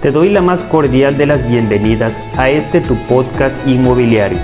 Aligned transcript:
Te 0.00 0.12
doy 0.12 0.30
la 0.30 0.40
más 0.40 0.62
cordial 0.62 1.18
de 1.18 1.26
las 1.26 1.46
bienvenidas 1.46 2.22
a 2.38 2.48
este 2.48 2.80
tu 2.80 2.96
podcast 3.06 3.54
inmobiliario, 3.68 4.38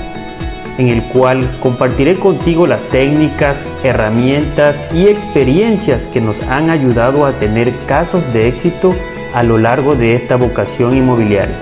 en 0.76 0.88
el 0.88 1.02
cual 1.04 1.48
compartiré 1.60 2.16
contigo 2.16 2.66
las 2.66 2.82
técnicas, 2.90 3.64
herramientas 3.82 4.78
y 4.92 5.06
experiencias 5.06 6.04
que 6.08 6.20
nos 6.20 6.42
han 6.42 6.68
ayudado 6.68 7.24
a 7.24 7.32
tener 7.38 7.72
casos 7.86 8.22
de 8.34 8.48
éxito 8.48 8.94
a 9.32 9.42
lo 9.42 9.56
largo 9.56 9.94
de 9.94 10.14
esta 10.14 10.36
vocación 10.36 10.94
inmobiliaria. 10.94 11.56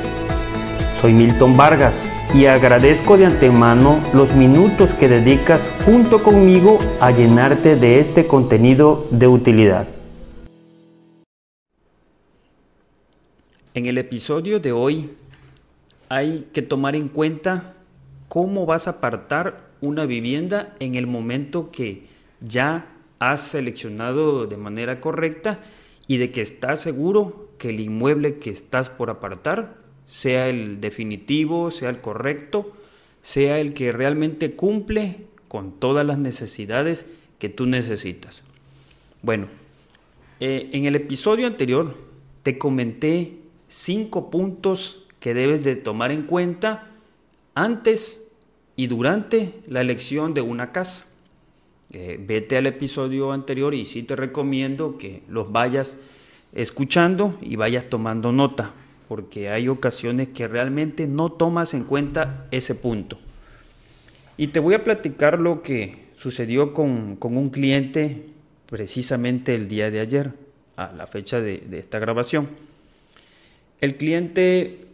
Soy 1.00 1.12
Milton 1.12 1.56
Vargas 1.56 2.10
y 2.34 2.46
agradezco 2.46 3.16
de 3.16 3.26
antemano 3.26 4.00
los 4.12 4.34
minutos 4.34 4.92
que 4.92 5.06
dedicas 5.06 5.70
junto 5.84 6.20
conmigo 6.20 6.80
a 7.00 7.12
llenarte 7.12 7.76
de 7.76 8.00
este 8.00 8.26
contenido 8.26 9.06
de 9.12 9.28
utilidad. 9.28 9.93
En 13.74 13.86
el 13.86 13.98
episodio 13.98 14.60
de 14.60 14.70
hoy 14.70 15.10
hay 16.08 16.46
que 16.52 16.62
tomar 16.62 16.94
en 16.94 17.08
cuenta 17.08 17.74
cómo 18.28 18.66
vas 18.66 18.86
a 18.86 18.90
apartar 18.90 19.68
una 19.80 20.06
vivienda 20.06 20.76
en 20.78 20.94
el 20.94 21.08
momento 21.08 21.72
que 21.72 22.04
ya 22.40 22.86
has 23.18 23.40
seleccionado 23.40 24.46
de 24.46 24.56
manera 24.56 25.00
correcta 25.00 25.58
y 26.06 26.18
de 26.18 26.30
que 26.30 26.40
estás 26.40 26.82
seguro 26.82 27.48
que 27.58 27.70
el 27.70 27.80
inmueble 27.80 28.38
que 28.38 28.50
estás 28.50 28.90
por 28.90 29.10
apartar 29.10 29.74
sea 30.06 30.48
el 30.48 30.80
definitivo, 30.80 31.72
sea 31.72 31.90
el 31.90 32.00
correcto, 32.00 32.72
sea 33.22 33.58
el 33.58 33.74
que 33.74 33.90
realmente 33.90 34.52
cumple 34.52 35.26
con 35.48 35.72
todas 35.72 36.06
las 36.06 36.18
necesidades 36.18 37.06
que 37.40 37.48
tú 37.48 37.66
necesitas. 37.66 38.44
Bueno, 39.20 39.48
eh, 40.38 40.70
en 40.72 40.84
el 40.84 40.94
episodio 40.94 41.48
anterior 41.48 41.96
te 42.44 42.56
comenté 42.56 43.42
cinco 43.68 44.30
puntos 44.30 45.06
que 45.20 45.34
debes 45.34 45.64
de 45.64 45.76
tomar 45.76 46.12
en 46.12 46.22
cuenta 46.22 46.90
antes 47.54 48.30
y 48.76 48.88
durante 48.88 49.60
la 49.68 49.80
elección 49.80 50.34
de 50.34 50.40
una 50.40 50.72
casa. 50.72 51.06
Eh, 51.90 52.18
vete 52.20 52.56
al 52.56 52.66
episodio 52.66 53.32
anterior 53.32 53.74
y 53.74 53.84
sí 53.84 54.02
te 54.02 54.16
recomiendo 54.16 54.98
que 54.98 55.22
los 55.28 55.52
vayas 55.52 55.96
escuchando 56.52 57.38
y 57.40 57.56
vayas 57.56 57.88
tomando 57.88 58.32
nota, 58.32 58.72
porque 59.08 59.48
hay 59.48 59.68
ocasiones 59.68 60.28
que 60.28 60.48
realmente 60.48 61.06
no 61.06 61.30
tomas 61.32 61.72
en 61.74 61.84
cuenta 61.84 62.46
ese 62.50 62.74
punto. 62.74 63.18
Y 64.36 64.48
te 64.48 64.60
voy 64.60 64.74
a 64.74 64.82
platicar 64.82 65.38
lo 65.38 65.62
que 65.62 66.06
sucedió 66.16 66.74
con, 66.74 67.18
un 67.20 67.50
cliente 67.50 68.26
precisamente 68.66 69.54
el 69.54 69.68
día 69.68 69.90
de 69.90 70.00
ayer, 70.00 70.32
a 70.76 70.90
la 70.92 71.06
fecha 71.06 71.40
de 71.40 71.78
esta 71.78 72.00
grabación. 72.00 72.48
El 73.80 73.96
cliente 73.96 74.86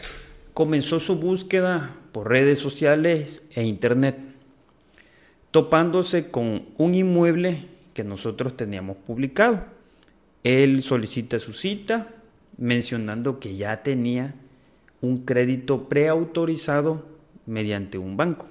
comenzó 0.54 1.00
su 1.00 1.16
búsqueda 1.16 1.96
por 2.12 2.28
redes 2.28 2.58
sociales 2.58 3.42
e 3.54 3.64
internet, 3.64 4.18
topándose 5.50 6.30
con 6.30 6.66
un 6.76 6.94
inmueble 6.94 7.66
que 7.94 8.04
nosotros 8.04 8.56
teníamos 8.56 8.96
publicado. 8.96 9.64
Él 10.42 10.82
solicita 10.82 11.38
su 11.38 11.52
cita 11.52 12.08
mencionando 12.56 13.38
que 13.38 13.56
ya 13.56 13.82
tenía 13.82 14.34
un 15.00 15.24
crédito 15.24 15.88
preautorizado 15.88 17.04
mediante 17.46 17.98
un 17.98 18.16
banco. 18.16 18.46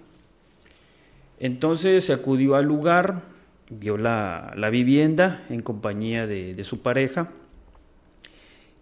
Entonces 1.39 2.05
se 2.05 2.14
acudió 2.14 2.55
al 2.55 2.66
lugar, 2.66 3.23
vio 3.69 3.97
la, 3.97 4.53
vivienda 4.71 5.45
en 5.49 5.61
compañía 5.61 6.27
de 6.27 6.64
su 6.64 6.81
pareja 6.81 7.31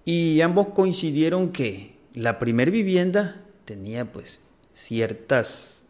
y 0.07 0.39
ambos 0.39 0.67
coincidieron 0.69 1.51
que 1.51 1.91
la 2.13 2.39
primer 2.39 2.71
vivienda 2.71 3.43
tenía 3.65 4.09
pues 4.09 4.39
ciertas 4.73 5.85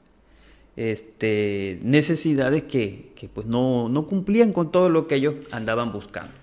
este, 0.76 1.78
necesidades 1.84 2.64
que, 2.64 3.12
pues 3.32 3.46
no, 3.46 3.90
no, 3.90 4.08
cumplían 4.08 4.54
con 4.54 4.72
todo 4.72 4.90
lo 4.90 5.06
que 5.06 5.16
ellos 5.16 5.36
andaban 5.52 5.94
buscando. 5.94 6.34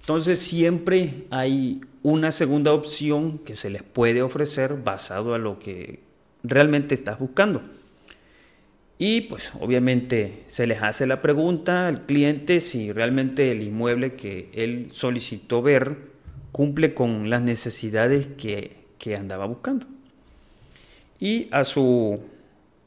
Entonces 0.00 0.38
siempre 0.38 1.26
hay 1.28 1.82
una 2.02 2.32
segunda 2.32 2.72
opción 2.72 3.36
que 3.40 3.54
se 3.54 3.68
les 3.68 3.82
puede 3.82 4.22
ofrecer 4.22 4.82
basado 4.82 5.34
a 5.34 5.38
lo 5.38 5.58
que 5.58 6.00
realmente 6.42 6.94
estás 6.94 7.18
buscando. 7.18 7.60
Y 8.96 9.20
pues 9.22 9.52
obviamente 9.60 10.44
se 10.46 10.66
les 10.66 10.82
hace 10.82 11.06
la 11.06 11.20
pregunta 11.20 11.86
al 11.86 12.06
cliente 12.06 12.62
si 12.62 12.92
realmente 12.92 13.52
el 13.52 13.62
inmueble 13.62 14.14
que 14.14 14.48
él 14.54 14.88
solicitó 14.90 15.60
ver 15.60 16.15
cumple 16.56 16.94
con 16.94 17.28
las 17.28 17.42
necesidades 17.42 18.28
que, 18.28 18.86
andaba 19.14 19.44
buscando. 19.44 19.84
Y 21.20 21.48
a 21.52 21.64
su, 21.64 22.18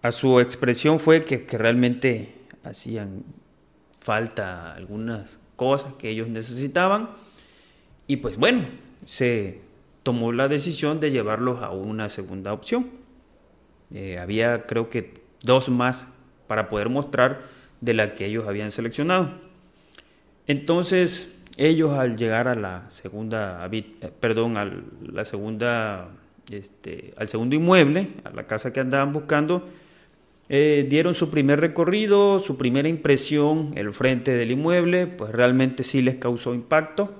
a 0.02 0.12
su 0.12 0.40
expresión 0.40 1.00
fue 1.00 1.24
que, 1.24 1.46
realmente 1.56 2.34
hacían 2.64 3.24
falta 4.00 4.74
algunas 4.74 5.38
cosas 5.56 5.94
que 6.00 6.10
ellos 6.10 6.30
necesitaban. 6.30 7.12
Y 8.08 8.16
pues 8.16 8.38
bueno, 8.38 8.66
se 9.06 9.62
tomó 10.02 10.32
la 10.32 10.48
decisión 10.48 11.00
de 11.00 11.12
llevarlos 11.12 11.62
a 11.62 11.70
una 11.70 12.10
segunda 12.10 12.54
opción. 12.54 12.90
Eh, 13.94 14.18
había 14.18 14.66
creo 14.66 14.90
que 14.90 15.22
dos 15.44 15.70
más 15.70 16.08
para 16.48 16.70
poder 16.70 16.90
mostrar 16.90 17.44
de 17.82 17.94
la 17.94 18.16
que 18.16 18.26
ellos 18.26 18.48
habían 18.48 18.72
seleccionado. 18.72 19.30
Entonces, 20.48 21.39
ellos 21.58 21.98
al 21.98 22.18
llegar 22.18 22.48
a 22.48 22.56
la 22.56 22.90
segunda, 22.90 23.68
eh, 23.72 23.84
perdón, 24.20 24.58
a 24.58 24.72
la 25.12 25.26
segunda, 25.26 26.10
este, 26.52 27.14
al 27.18 27.30
segundo 27.30 27.56
inmueble, 27.56 28.10
a 28.24 28.32
la 28.32 28.48
casa 28.48 28.74
que 28.74 28.80
andaban 28.80 29.14
buscando, 29.14 29.68
eh, 30.48 30.88
dieron 30.90 31.14
su 31.14 31.30
primer 31.30 31.60
recorrido, 31.60 32.40
su 32.40 32.58
primera 32.58 32.88
impresión, 32.88 33.74
el 33.76 33.94
frente 33.94 34.34
del 34.34 34.52
inmueble, 34.52 35.06
pues 35.06 35.32
realmente 35.32 35.84
sí 35.84 36.02
les 36.02 36.16
causó 36.16 36.54
impacto. 36.54 37.14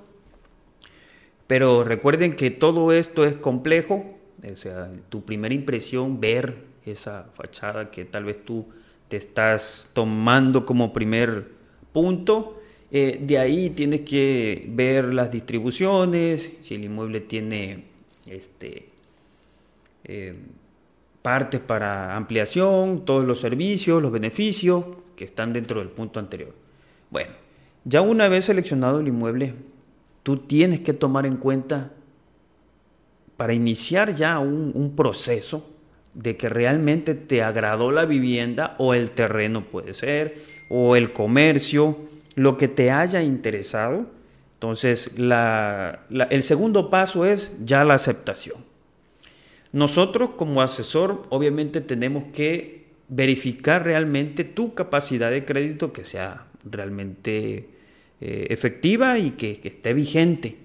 Pero 1.46 1.84
recuerden 1.84 2.36
que 2.36 2.52
todo 2.52 2.92
esto 2.92 3.26
es 3.26 3.36
complejo, 3.36 4.18
o 4.44 4.58
sea, 4.58 4.92
tu 5.10 5.26
primera 5.26 5.54
impresión, 5.54 6.20
ver 6.20 6.70
esa 6.86 7.26
fachada 7.34 7.92
que 7.92 8.06
tal 8.06 8.26
vez 8.26 8.44
tú 8.44 8.68
te 9.08 9.18
estás 9.18 9.92
tomando 9.94 10.66
como 10.66 10.94
primer 10.94 11.50
punto, 11.92 12.59
eh, 12.92 13.20
de 13.22 13.38
ahí 13.38 13.70
tienes 13.70 14.02
que 14.02 14.66
ver 14.70 15.14
las 15.14 15.32
distribuciones, 15.32 16.52
si 16.62 16.76
el 16.76 16.86
inmueble 16.86 17.22
tiene 17.22 17.84
este, 18.26 18.90
eh, 20.06 20.34
partes 21.22 21.60
para 21.60 22.16
ampliación, 22.16 23.06
todos 23.06 23.26
los 23.26 23.40
servicios, 23.40 24.02
los 24.02 24.12
beneficios 24.12 24.86
que 25.16 25.26
están 25.26 25.54
dentro 25.54 25.80
del 25.80 25.90
punto 25.90 26.20
anterior. 26.20 26.54
Bueno, 27.12 27.32
ya 27.86 28.02
una 28.02 28.28
vez 28.28 28.46
seleccionado 28.46 29.00
el 29.00 29.08
inmueble, 29.08 29.54
tú 30.24 30.38
tienes 30.38 30.80
que 30.80 30.94
tomar 30.94 31.28
en 31.28 31.38
cuenta 31.38 31.92
para 33.38 33.54
iniciar 33.54 34.16
ya 34.16 34.40
un, 34.40 34.72
un 34.74 34.96
proceso 34.96 35.70
de 36.16 36.38
que 36.38 36.50
realmente 36.50 37.14
te 37.14 37.44
agradó 37.44 37.92
la 37.92 38.06
vivienda 38.06 38.76
o 38.80 38.96
el 38.96 39.12
terreno 39.12 39.66
puede 39.66 39.94
ser, 39.94 40.44
o 40.70 40.96
el 40.96 41.14
comercio, 41.14 41.98
lo 42.40 42.58
que 42.58 42.70
te 42.70 42.90
haya 42.90 43.22
interesado. 43.22 44.06
Entonces, 44.56 45.12
el 45.18 46.44
segundo 46.44 46.90
paso 46.90 47.26
es 47.26 47.54
ya 47.66 47.84
la 47.84 47.96
aceptación. 47.96 48.58
Nosotros 49.74 50.32
como 50.38 50.62
asesor, 50.62 51.24
obviamente 51.30 51.82
tenemos 51.82 52.24
que 52.34 52.86
verificar 53.10 53.84
realmente 53.84 54.46
tu 54.46 54.74
capacidad 54.74 55.30
de 55.32 55.44
crédito 55.44 55.92
que 55.92 56.06
sea 56.06 56.46
realmente 56.64 57.68
eh, 58.22 58.48
efectiva 58.50 59.20
y 59.20 59.32
que, 59.32 59.60
esté 59.62 59.94
vigente. 59.94 60.56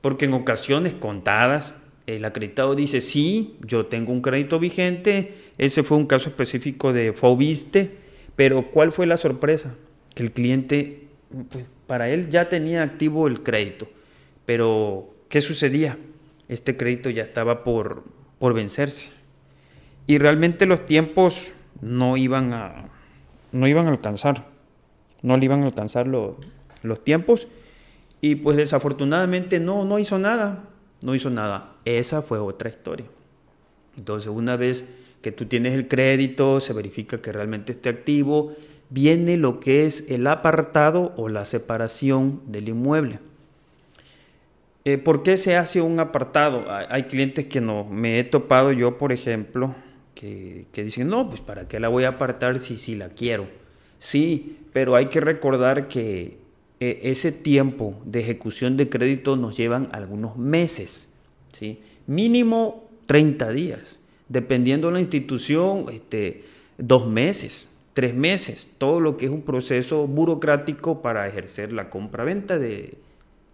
Porque 0.00 0.24
en 0.24 0.34
ocasiones 0.34 0.92
contadas, 0.94 1.72
el 2.06 2.24
acreditado 2.24 2.74
dice, 2.74 3.00
sí, 3.00 3.54
yo 3.64 3.86
tengo 3.86 4.12
un 4.12 4.22
crédito 4.22 4.58
vigente, 4.58 5.34
ese 5.56 5.84
fue 5.84 5.98
un 5.98 6.06
caso 6.06 6.30
específico 6.30 6.92
de 6.92 7.12
Fobiste, 7.12 7.90
pero 8.34 8.72
¿cuál 8.72 8.90
fue 8.90 9.06
la 9.06 9.18
sorpresa? 9.18 9.76
Que 10.14 10.22
el 10.22 10.32
cliente, 10.32 11.08
pues, 11.50 11.66
para 11.86 12.08
él 12.08 12.30
ya 12.30 12.48
tenía 12.48 12.82
activo 12.82 13.26
el 13.26 13.42
crédito, 13.42 13.88
pero 14.46 15.14
¿qué 15.28 15.40
sucedía? 15.40 15.98
Este 16.48 16.76
crédito 16.76 17.10
ya 17.10 17.22
estaba 17.22 17.64
por, 17.64 18.04
por 18.38 18.54
vencerse. 18.54 19.12
Y 20.06 20.18
realmente 20.18 20.66
los 20.66 20.86
tiempos 20.86 21.52
no 21.80 22.16
iban 22.16 22.52
a, 22.52 22.88
no 23.52 23.68
iban 23.68 23.86
a 23.86 23.90
alcanzar, 23.90 24.46
no 25.22 25.36
le 25.36 25.44
iban 25.44 25.62
a 25.62 25.66
alcanzar 25.66 26.06
los 26.06 27.04
tiempos. 27.04 27.48
Y 28.20 28.36
pues 28.36 28.56
desafortunadamente 28.56 29.60
no, 29.60 29.84
no 29.84 29.98
hizo 29.98 30.18
nada, 30.18 30.64
no 31.02 31.14
hizo 31.14 31.30
nada. 31.30 31.74
Esa 31.84 32.22
fue 32.22 32.38
otra 32.38 32.68
historia. 32.68 33.06
Entonces 33.96 34.30
una 34.30 34.56
vez 34.56 34.84
que 35.22 35.32
tú 35.32 35.46
tienes 35.46 35.74
el 35.74 35.88
crédito, 35.88 36.60
se 36.60 36.72
verifica 36.72 37.20
que 37.20 37.32
realmente 37.32 37.72
esté 37.72 37.88
activo, 37.88 38.54
viene 38.90 39.36
lo 39.36 39.60
que 39.60 39.86
es 39.86 40.10
el 40.10 40.26
apartado 40.26 41.12
o 41.16 41.28
la 41.28 41.44
separación 41.44 42.42
del 42.46 42.68
inmueble. 42.68 43.20
Eh, 44.84 44.98
¿Por 44.98 45.22
qué 45.22 45.36
se 45.36 45.56
hace 45.56 45.80
un 45.80 46.00
apartado? 46.00 46.66
Hay, 46.88 47.04
clientes 47.04 47.46
que 47.46 47.60
no, 47.60 47.84
me 47.84 48.18
he 48.18 48.24
topado 48.24 48.72
yo, 48.72 48.98
por 48.98 49.12
ejemplo, 49.12 49.74
que, 50.14 50.66
dicen, 50.74 51.08
no, 51.08 51.28
pues 51.28 51.40
para 51.40 51.68
qué 51.68 51.80
la 51.80 51.88
voy 51.88 52.04
a 52.04 52.08
apartar 52.08 52.60
si, 52.60 52.76
si 52.76 52.96
la 52.96 53.10
quiero. 53.10 53.46
Sí, 53.98 54.58
pero 54.72 54.96
hay 54.96 55.06
que 55.06 55.20
recordar 55.20 55.88
que 55.88 56.38
eh, 56.80 57.00
ese 57.04 57.30
tiempo 57.30 58.00
de 58.04 58.20
ejecución 58.20 58.76
de 58.76 58.88
crédito 58.88 59.36
nos 59.36 59.56
llevan 59.56 59.88
algunos 59.92 60.36
meses, 60.36 61.12
¿sí? 61.52 61.80
mínimo 62.06 62.88
30 63.06 63.50
días, 63.50 64.00
dependiendo 64.28 64.88
de 64.88 64.94
la 64.94 65.00
institución, 65.00 65.86
este, 65.92 66.44
dos 66.78 67.06
meses, 67.06 67.68
tres 67.94 68.14
meses, 68.14 68.66
todo 68.78 69.00
lo 69.00 69.16
que 69.16 69.26
es 69.26 69.30
un 69.30 69.42
proceso 69.42 70.06
burocrático 70.06 71.02
para 71.02 71.26
ejercer 71.26 71.72
la 71.72 71.90
compra-venta 71.90 72.58
de, 72.58 72.98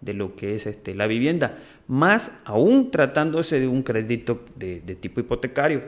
de 0.01 0.13
lo 0.13 0.35
que 0.35 0.55
es 0.55 0.67
este, 0.67 0.95
la 0.95 1.07
vivienda, 1.07 1.57
más 1.87 2.31
aún 2.45 2.91
tratándose 2.91 3.59
de 3.59 3.67
un 3.67 3.83
crédito 3.83 4.43
de, 4.55 4.79
tipo 4.99 5.19
hipotecario. 5.19 5.81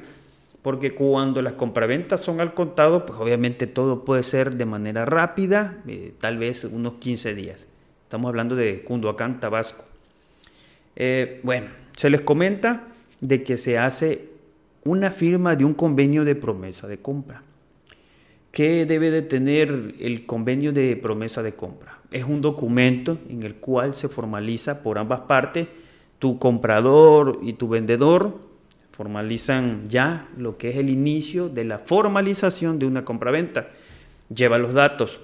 Porque 0.62 0.94
cuando 0.94 1.42
las 1.42 1.54
compraventas 1.54 2.20
son 2.20 2.42
al 2.42 2.54
contado, 2.54 3.06
pues 3.06 3.18
obviamente 3.20 3.66
todo 3.66 4.04
puede 4.04 4.24
ser 4.24 4.56
de 4.56 4.66
manera 4.66 5.06
rápida, 5.06 5.78
eh, 5.88 6.14
tal 6.20 6.38
vez 6.38 6.66
unos 6.66 6.96
15 6.96 7.34
días. 7.34 7.66
Estamos 8.04 8.28
hablando 8.28 8.56
de 8.56 8.84
Cunduacán, 8.84 9.40
Tabasco. 9.40 9.86
Eh, 10.98 11.40
bueno, 11.44 11.68
se 11.96 12.10
les 12.10 12.22
comenta 12.22 12.88
de 13.22 13.44
que 13.44 13.58
se 13.58 13.78
hace 13.78 14.30
una 14.84 15.12
firma 15.12 15.56
de 15.56 15.64
un 15.64 15.74
convenio 15.74 16.26
de 16.26 16.36
promesa 16.36 16.88
de 16.88 16.98
compra. 16.98 17.42
¿Qué 18.52 18.86
debe 18.86 19.12
de 19.12 19.22
tener 19.22 19.96
el 20.00 20.26
convenio 20.26 20.72
de 20.72 20.96
promesa 20.96 21.44
de 21.44 21.54
compra? 21.54 22.00
Es 22.12 22.24
un 22.24 22.42
documento 22.42 23.18
en 23.30 23.44
el 23.44 23.56
cual 23.56 23.94
se 23.94 24.10
formaliza 24.10 24.82
por 24.82 24.98
ambas 24.98 25.22
partes, 25.22 25.68
tu 26.18 26.40
comprador 26.40 27.40
y 27.44 27.54
tu 27.54 27.70
vendedor 27.70 28.40
formalizan 28.92 29.88
ya 29.88 30.28
lo 30.36 30.58
que 30.58 30.70
es 30.70 30.76
el 30.76 30.90
inicio 30.90 31.48
de 31.48 31.64
la 31.64 31.80
formalización 31.80 32.80
de 32.80 32.86
una 32.86 33.06
compraventa. 33.06 33.68
Lleva 34.34 34.58
los 34.58 34.74
datos 34.74 35.22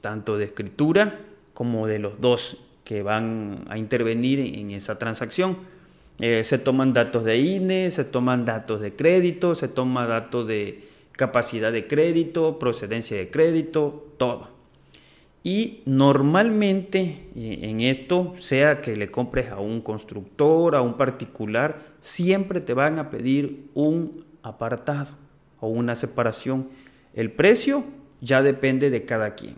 tanto 0.00 0.38
de 0.38 0.46
escritura 0.46 1.20
como 1.52 1.86
de 1.86 1.98
los 1.98 2.20
dos 2.20 2.64
que 2.84 3.02
van 3.02 3.66
a 3.68 3.76
intervenir 3.76 4.38
en 4.38 4.70
esa 4.70 4.98
transacción. 4.98 5.58
Eh, 6.18 6.42
se 6.44 6.58
toman 6.58 6.94
datos 6.94 7.24
de 7.24 7.36
INE, 7.36 7.90
se 7.90 8.04
toman 8.04 8.44
datos 8.44 8.80
de 8.80 8.94
crédito, 8.94 9.54
se 9.54 9.68
toma 9.68 10.06
datos 10.06 10.46
de 10.46 10.82
capacidad 11.18 11.72
de 11.72 11.88
crédito, 11.88 12.60
procedencia 12.60 13.16
de 13.16 13.28
crédito, 13.28 14.06
todo. 14.18 14.50
Y 15.42 15.82
normalmente 15.84 17.26
eh, 17.34 17.58
en 17.62 17.80
esto, 17.80 18.36
sea 18.38 18.80
que 18.80 18.96
le 18.96 19.10
compres 19.10 19.50
a 19.50 19.58
un 19.58 19.80
constructor, 19.80 20.76
a 20.76 20.80
un 20.80 20.96
particular, 20.96 21.80
siempre 22.00 22.60
te 22.60 22.72
van 22.72 23.00
a 23.00 23.10
pedir 23.10 23.66
un 23.74 24.26
apartado 24.44 25.10
o 25.58 25.66
una 25.66 25.96
separación. 25.96 26.68
El 27.14 27.32
precio 27.32 27.82
ya 28.20 28.40
depende 28.40 28.88
de 28.88 29.04
cada 29.04 29.34
quien. 29.34 29.56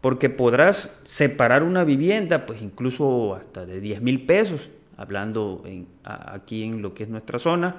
Porque 0.00 0.28
podrás 0.28 0.92
separar 1.04 1.62
una 1.62 1.84
vivienda, 1.84 2.46
pues 2.46 2.60
incluso 2.60 3.36
hasta 3.36 3.64
de 3.64 3.80
10 3.80 4.02
mil 4.02 4.26
pesos, 4.26 4.70
hablando 4.96 5.62
aquí 6.04 6.64
en 6.64 6.82
lo 6.82 6.94
que 6.94 7.04
es 7.04 7.08
nuestra 7.08 7.38
zona. 7.38 7.76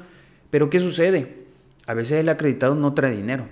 Pero 0.50 0.70
¿qué 0.70 0.80
sucede? 0.80 1.45
A 1.88 1.94
veces 1.94 2.20
el 2.20 2.30
acreditado 2.30 2.76
no 2.76 2.94
trae 2.94 3.16
dinero. 3.16 3.48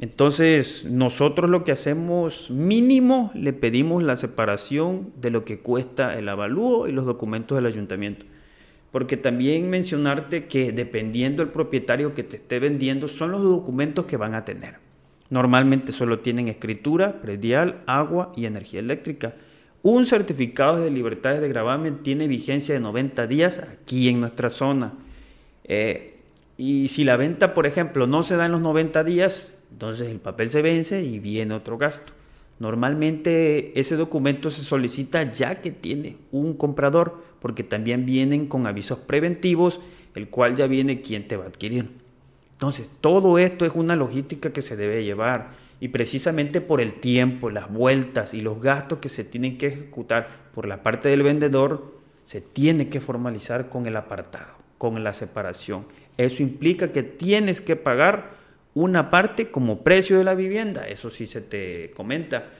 Entonces, 0.00 0.84
nosotros 0.84 1.50
lo 1.50 1.64
que 1.64 1.72
hacemos 1.72 2.50
mínimo, 2.50 3.32
le 3.34 3.52
pedimos 3.52 4.02
la 4.02 4.14
separación 4.14 5.12
de 5.20 5.30
lo 5.30 5.44
que 5.44 5.58
cuesta 5.58 6.16
el 6.16 6.28
avalúo 6.28 6.86
y 6.86 6.92
los 6.92 7.04
documentos 7.04 7.56
del 7.56 7.66
ayuntamiento. 7.66 8.24
Porque 8.92 9.16
también 9.16 9.68
mencionarte 9.68 10.46
que 10.46 10.70
dependiendo 10.70 11.42
del 11.42 11.52
propietario 11.52 12.14
que 12.14 12.22
te 12.22 12.36
esté 12.36 12.60
vendiendo, 12.60 13.08
son 13.08 13.32
los 13.32 13.42
documentos 13.42 14.06
que 14.06 14.16
van 14.16 14.34
a 14.34 14.44
tener. 14.44 14.76
Normalmente 15.30 15.92
solo 15.92 16.20
tienen 16.20 16.48
escritura, 16.48 17.20
predial, 17.20 17.82
agua 17.86 18.32
y 18.36 18.46
energía 18.46 18.80
eléctrica. 18.80 19.34
Un 19.82 20.06
certificado 20.06 20.80
de 20.80 20.90
libertades 20.90 21.40
de 21.40 21.48
gravamen 21.48 22.02
tiene 22.02 22.28
vigencia 22.28 22.74
de 22.74 22.80
90 22.80 23.26
días 23.26 23.58
aquí 23.58 24.08
en 24.08 24.20
nuestra 24.20 24.48
zona. 24.48 24.94
Eh, 25.64 26.17
y 26.58 26.88
si 26.88 27.04
la 27.04 27.16
venta, 27.16 27.54
por 27.54 27.66
ejemplo, 27.66 28.08
no 28.08 28.24
se 28.24 28.36
da 28.36 28.46
en 28.46 28.52
los 28.52 28.60
90 28.60 29.04
días, 29.04 29.56
entonces 29.70 30.08
el 30.08 30.18
papel 30.18 30.50
se 30.50 30.60
vence 30.60 31.02
y 31.02 31.20
viene 31.20 31.54
otro 31.54 31.78
gasto. 31.78 32.12
Normalmente 32.58 33.78
ese 33.78 33.94
documento 33.94 34.50
se 34.50 34.62
solicita 34.62 35.32
ya 35.32 35.60
que 35.60 35.70
tiene 35.70 36.16
un 36.32 36.54
comprador, 36.54 37.22
porque 37.40 37.62
también 37.62 38.04
vienen 38.04 38.48
con 38.48 38.66
avisos 38.66 38.98
preventivos, 38.98 39.80
el 40.16 40.28
cual 40.28 40.56
ya 40.56 40.66
viene 40.66 41.00
quien 41.00 41.28
te 41.28 41.36
va 41.36 41.44
a 41.44 41.48
adquirir. 41.48 41.90
Entonces, 42.54 42.90
todo 43.00 43.38
esto 43.38 43.64
es 43.64 43.72
una 43.76 43.94
logística 43.94 44.52
que 44.52 44.62
se 44.62 44.76
debe 44.76 45.04
llevar 45.04 45.50
y 45.78 45.88
precisamente 45.88 46.60
por 46.60 46.80
el 46.80 46.94
tiempo, 46.94 47.50
las 47.50 47.72
vueltas 47.72 48.34
y 48.34 48.40
los 48.40 48.60
gastos 48.60 48.98
que 48.98 49.08
se 49.08 49.22
tienen 49.22 49.58
que 49.58 49.68
ejecutar 49.68 50.28
por 50.52 50.66
la 50.66 50.82
parte 50.82 51.08
del 51.08 51.22
vendedor, 51.22 51.96
se 52.24 52.40
tiene 52.40 52.88
que 52.88 53.00
formalizar 53.00 53.68
con 53.68 53.86
el 53.86 53.96
apartado, 53.96 54.54
con 54.76 55.04
la 55.04 55.12
separación. 55.12 55.86
Eso 56.18 56.42
implica 56.42 56.92
que 56.92 57.02
tienes 57.02 57.60
que 57.60 57.76
pagar 57.76 58.36
una 58.74 59.08
parte 59.08 59.50
como 59.50 59.82
precio 59.82 60.18
de 60.18 60.24
la 60.24 60.34
vivienda, 60.34 60.86
eso 60.86 61.10
sí 61.10 61.26
se 61.26 61.40
te 61.40 61.92
comenta. 61.96 62.50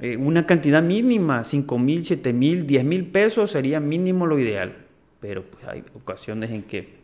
Eh, 0.00 0.16
una 0.16 0.46
cantidad 0.46 0.82
mínima, 0.82 1.42
5 1.44 1.78
mil, 1.78 2.04
7 2.04 2.32
mil, 2.32 2.66
10 2.66 2.84
mil 2.84 3.06
pesos 3.06 3.50
sería 3.50 3.80
mínimo 3.80 4.26
lo 4.26 4.38
ideal, 4.38 4.74
pero 5.18 5.42
pues 5.42 5.64
hay 5.64 5.82
ocasiones 5.94 6.50
en 6.50 6.62
que 6.62 7.00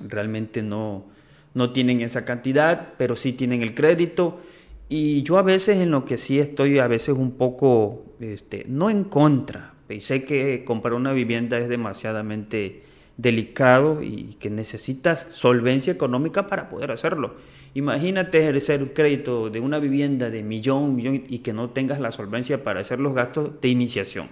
realmente 0.00 0.62
no, 0.62 1.06
no 1.54 1.72
tienen 1.72 2.00
esa 2.00 2.24
cantidad, 2.24 2.94
pero 2.98 3.16
sí 3.16 3.32
tienen 3.32 3.62
el 3.62 3.74
crédito. 3.74 4.40
Y 4.88 5.22
yo 5.22 5.38
a 5.38 5.42
veces 5.42 5.78
en 5.78 5.92
lo 5.92 6.04
que 6.04 6.18
sí 6.18 6.40
estoy 6.40 6.80
a 6.80 6.88
veces 6.88 7.16
un 7.16 7.32
poco, 7.32 8.04
este, 8.18 8.64
no 8.68 8.90
en 8.90 9.04
contra, 9.04 9.74
y 9.88 10.00
sé 10.00 10.24
que 10.24 10.64
comprar 10.64 10.94
una 10.94 11.12
vivienda 11.12 11.58
es 11.58 11.68
demasiadamente 11.68 12.82
delicado 13.20 14.02
y 14.02 14.36
que 14.38 14.50
necesitas 14.50 15.26
solvencia 15.30 15.92
económica 15.92 16.46
para 16.46 16.68
poder 16.68 16.90
hacerlo. 16.90 17.34
Imagínate 17.74 18.38
ejercer 18.38 18.82
un 18.82 18.88
crédito 18.88 19.50
de 19.50 19.60
una 19.60 19.78
vivienda 19.78 20.30
de 20.30 20.42
millón, 20.42 20.96
millón 20.96 21.24
y 21.28 21.38
que 21.38 21.52
no 21.52 21.70
tengas 21.70 22.00
la 22.00 22.10
solvencia 22.10 22.64
para 22.64 22.80
hacer 22.80 22.98
los 22.98 23.14
gastos 23.14 23.60
de 23.60 23.68
iniciación. 23.68 24.28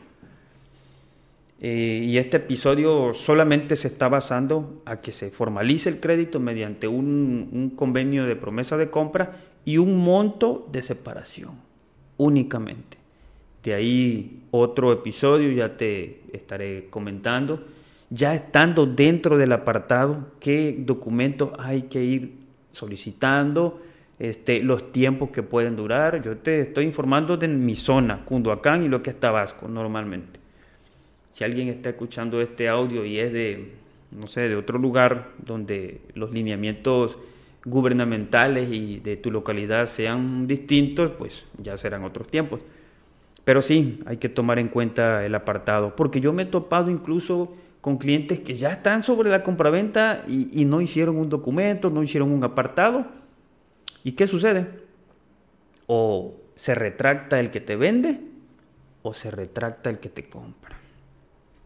Eh, 1.61 2.05
y 2.05 2.19
este 2.19 2.37
episodio 2.39 3.15
solamente 3.15 3.77
se 3.77 3.89
está 3.89 4.09
basando 4.09 4.83
a 4.85 5.01
que 5.01 5.13
se 5.13 5.31
formalice 5.31 5.89
el 5.89 5.99
crédito 5.99 6.39
mediante 6.39 6.87
un, 6.87 7.49
un 7.53 7.71
convenio 7.71 8.27
de 8.27 8.37
promesa 8.37 8.77
de 8.77 8.91
compra 8.91 9.41
y 9.65 9.79
un 9.79 9.99
monto 9.99 10.69
de 10.71 10.83
separación 10.83 11.53
únicamente. 12.17 12.97
De 13.63 13.75
ahí 13.75 14.45
otro 14.51 14.93
episodio 14.93 15.51
ya 15.51 15.77
te 15.77 16.23
estaré 16.33 16.87
comentando 16.91 17.65
ya 18.11 18.35
estando 18.35 18.87
dentro 18.87 19.37
del 19.37 19.53
apartado, 19.53 20.33
qué 20.41 20.77
documentos 20.79 21.51
hay 21.59 21.83
que 21.83 22.05
ir 22.05 22.33
solicitando, 22.73 23.81
este, 24.19 24.63
los 24.63 24.93
tiempos 24.93 25.31
que 25.31 25.43
pueden 25.43 25.77
durar. 25.77 26.23
Yo 26.23 26.37
te 26.39 26.61
estoy 26.61 26.85
informando 26.85 27.37
de 27.37 27.49
mi 27.49 27.77
zona, 27.77 28.25
Cunduacán 28.25 28.83
y 28.83 28.89
lo 28.89 29.03
que 29.03 29.11
es 29.11 29.21
Tabasco 29.21 29.69
normalmente. 29.69 30.41
Si 31.33 31.45
alguien 31.45 31.69
está 31.69 31.91
escuchando 31.91 32.41
este 32.41 32.69
audio 32.69 33.05
y 33.05 33.19
es 33.19 33.33
de, 33.33 33.73
no 34.11 34.27
sé, 34.27 34.49
de 34.49 34.57
otro 34.57 34.79
lugar 34.79 35.29
donde 35.39 36.01
los 36.15 36.33
lineamientos 36.33 37.17
gubernamentales 37.65 38.71
y 38.73 38.99
de 39.01 39.17
tu 39.17 39.31
localidad 39.31 39.87
sean 39.87 40.47
distintos, 40.47 41.11
pues 41.13 41.45
ya 41.59 41.77
serán 41.77 42.05
otros 42.05 42.29
tiempos. 42.29 42.61
Pero 43.45 43.63
sí, 43.63 44.01
hay 44.07 44.17
que 44.17 44.29
tomar 44.29 44.59
en 44.59 44.69
cuenta 44.69 45.25
el 45.25 45.35
apartado, 45.35 45.95
porque 45.95 46.21
yo 46.21 46.33
me 46.33 46.43
he 46.43 46.47
topado 46.47 46.91
incluso 46.91 47.55
con 47.81 47.99
clientes 47.99 48.41
que 48.41 48.57
ya 48.57 48.73
están 48.73 49.03
sobre 49.03 49.31
la 49.31 49.43
compraventa 49.43 50.25
y, 50.27 50.61
y 50.61 50.65
no 50.65 50.81
hicieron 50.81 51.17
un 51.17 51.29
documento, 51.29 51.91
no 51.91 52.03
hicieron 52.03 52.33
un 52.33 52.45
apartado. 52.45 53.07
¿Y 54.05 54.13
qué 54.13 54.27
sucede? 54.27 54.67
O 55.87 56.35
se 56.57 56.75
retracta 56.75 57.41
el 57.41 57.51
que 57.51 57.61
te 57.61 57.77
vende 57.77 58.21
o 59.03 59.15
se 59.15 59.31
retracta 59.31 59.91
el 59.91 59.99
que 59.99 60.09
te 60.09 60.29
compra. 60.29 60.77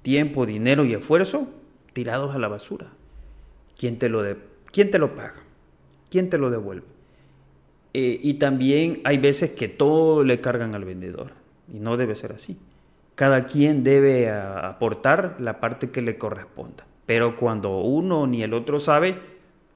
Tiempo, 0.03 0.47
dinero 0.47 0.85
y 0.85 0.95
esfuerzo 0.95 1.49
tirados 1.93 2.35
a 2.35 2.39
la 2.39 2.49
basura. 2.49 2.89
¿Quién 3.79 3.99
te 3.99 4.09
lo, 4.09 4.23
¿quién 4.71 4.91
te 4.91 4.99
lo 4.99 5.15
paga? 5.15 5.43
¿Quién 6.11 6.31
te 6.31 6.39
lo 6.39 6.51
devuelve? 6.51 6.87
Eh, 7.95 8.19
y 8.23 8.35
también 8.35 9.01
hay 9.05 9.19
veces 9.19 9.51
que 9.53 9.69
todo 9.69 10.25
le 10.25 10.41
cargan 10.41 10.75
al 10.75 10.85
vendedor 10.85 11.33
y 11.73 11.79
no 11.79 11.97
debe 11.97 12.15
ser 12.15 12.33
así. 12.33 12.57
Cada 13.15 13.47
quien 13.47 13.85
debe 13.85 14.31
aportar 14.31 15.37
la 15.39 15.61
parte 15.61 15.91
que 15.91 16.03
le 16.03 16.17
corresponda. 16.19 16.87
Pero 17.07 17.37
cuando 17.37 17.81
uno 17.81 18.27
ni 18.27 18.43
el 18.43 18.55
otro 18.55 18.81
sabe, 18.81 19.19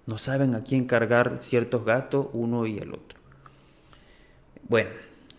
no 0.06 0.18
saben 0.18 0.54
a 0.54 0.62
quién 0.62 0.86
cargar 0.86 1.38
ciertos 1.40 1.84
gastos 1.84 2.28
uno 2.32 2.66
y 2.66 2.78
el 2.78 2.94
otro. 2.94 3.18
Bueno, 4.68 4.90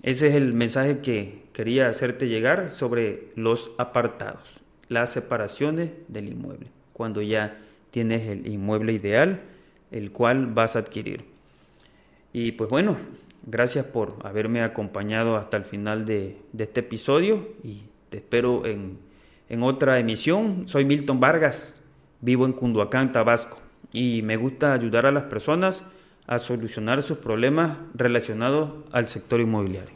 ese 0.04 0.28
es 0.28 0.36
el 0.36 0.54
mensaje 0.54 1.00
que 1.00 1.44
quería 1.54 1.90
hacerte 1.90 2.28
llegar 2.28 2.72
sobre 2.72 3.32
los 3.36 3.72
apartados, 3.78 4.48
las 4.90 5.12
separaciones 5.12 5.92
del 6.08 6.30
inmueble, 6.30 6.68
cuando 6.94 7.22
ya 7.22 7.58
tienes 7.92 8.28
el 8.28 8.48
inmueble 8.48 8.94
ideal, 8.94 9.42
el 9.92 10.12
cual 10.12 10.48
vas 10.48 10.76
a 10.76 10.80
adquirir. 10.80 11.26
Y 12.40 12.52
pues 12.52 12.70
bueno, 12.70 12.98
gracias 13.48 13.84
por 13.84 14.18
haberme 14.24 14.62
acompañado 14.62 15.38
hasta 15.38 15.58
el 15.58 15.64
final 15.64 16.06
de, 16.06 16.38
este 16.56 16.82
episodio 16.82 17.48
y 17.64 17.82
te 18.12 18.18
espero 18.18 18.68
en, 18.68 19.00
en 19.50 19.64
otra 19.64 19.98
emisión. 19.98 20.68
Soy 20.68 20.86
Milton 20.86 21.20
Vargas, 21.20 21.82
vivo 22.22 22.46
en 22.46 22.54
Cunduacán, 22.54 23.12
Tabasco, 23.12 23.58
y 23.92 24.22
me 24.22 24.38
gusta 24.38 24.72
ayudar 24.72 25.08
a 25.08 25.12
las 25.12 25.24
personas 25.24 25.84
a 26.28 26.38
solucionar 26.38 27.02
sus 27.02 27.18
problemas 27.18 27.80
relacionados 27.96 28.86
al 28.92 29.08
sector 29.08 29.42
inmobiliario. 29.42 29.96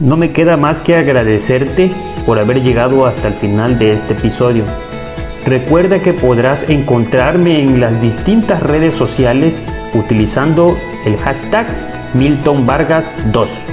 No 0.00 0.16
me 0.16 0.32
queda 0.32 0.56
más 0.56 0.80
que 0.80 0.96
agradecerte 0.96 1.92
por 2.26 2.40
haber 2.40 2.60
llegado 2.60 3.06
hasta 3.06 3.28
el 3.28 3.34
final 3.34 3.78
de 3.78 3.92
este 3.92 4.14
episodio. 4.14 4.64
Recuerda 5.46 6.02
que 6.02 6.12
podrás 6.12 6.68
encontrarme 6.68 7.60
en 7.60 7.78
las 7.78 8.02
distintas 8.02 8.62
redes 8.62 8.94
sociales 8.94 9.62
utilizando 9.94 10.76
el 11.04 11.16
hashtag 11.16 11.66
Milton 12.14 12.66
Vargas 12.66 13.14
2. 13.32 13.66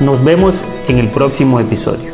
Nos 0.00 0.24
vemos 0.24 0.62
en 0.88 0.98
el 0.98 1.08
próximo 1.08 1.60
episodio. 1.60 2.13